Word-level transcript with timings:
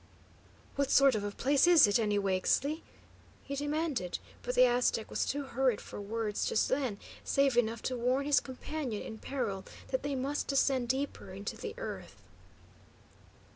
"What 0.77 0.89
sort 0.89 1.13
of 1.13 1.23
a 1.23 1.29
place 1.29 1.67
is 1.67 1.85
it, 1.85 1.99
anyway, 1.99 2.39
Ixtli?" 2.41 2.81
he 3.43 3.55
demanded, 3.55 4.17
but 4.41 4.55
the 4.55 4.65
Aztec 4.65 5.11
was 5.11 5.27
too 5.27 5.43
hurried 5.43 5.79
for 5.79 6.01
words, 6.01 6.43
just 6.47 6.69
then, 6.69 6.97
save 7.23 7.55
enough 7.55 7.83
to 7.83 7.95
warn 7.95 8.25
his 8.25 8.39
companion 8.39 9.03
in 9.03 9.19
peril 9.19 9.63
that 9.89 10.01
they 10.01 10.15
must 10.15 10.47
descend 10.47 10.89
deeper 10.89 11.31
into 11.33 11.55
the 11.55 11.75
earth. 11.77 12.15